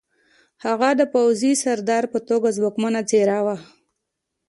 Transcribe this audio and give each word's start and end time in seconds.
هغه 0.65 0.89
د 0.99 1.01
پوځي 1.13 1.51
سردار 1.63 2.03
په 2.13 2.19
توګه 2.29 2.55
ځواکمنه 2.57 3.01
څېره 3.09 3.39
وه 3.45 3.57